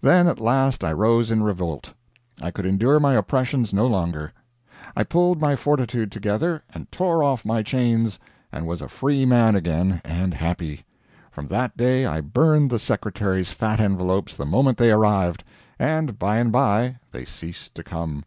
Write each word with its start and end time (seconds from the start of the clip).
Then 0.00 0.26
at 0.26 0.40
last 0.40 0.82
I 0.82 0.90
rose 0.90 1.30
in 1.30 1.42
revolt. 1.42 1.92
I 2.40 2.50
could 2.50 2.64
endure 2.64 2.98
my 2.98 3.12
oppressions 3.12 3.74
no 3.74 3.86
longer. 3.86 4.32
I 4.96 5.04
pulled 5.04 5.38
my 5.38 5.54
fortitude 5.54 6.10
together 6.10 6.62
and 6.72 6.90
tore 6.90 7.22
off 7.22 7.44
my 7.44 7.62
chains, 7.62 8.18
and 8.50 8.66
was 8.66 8.80
a 8.80 8.88
free 8.88 9.26
man 9.26 9.54
again, 9.54 10.00
and 10.02 10.32
happy. 10.32 10.86
From 11.30 11.46
that 11.48 11.76
day 11.76 12.06
I 12.06 12.22
burned 12.22 12.70
the 12.70 12.78
secretary's 12.78 13.52
fat 13.52 13.78
envelopes 13.78 14.34
the 14.34 14.46
moment 14.46 14.78
they 14.78 14.90
arrived, 14.92 15.44
and 15.78 16.18
by 16.18 16.38
and 16.38 16.50
by 16.50 16.96
they 17.12 17.26
ceased 17.26 17.74
to 17.74 17.82
come. 17.84 18.24